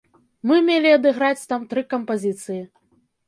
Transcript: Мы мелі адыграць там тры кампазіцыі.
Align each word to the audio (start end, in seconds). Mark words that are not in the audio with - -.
Мы 0.51 0.55
мелі 0.69 0.89
адыграць 0.95 1.47
там 1.53 1.69
тры 1.73 1.83
кампазіцыі. 1.93 2.61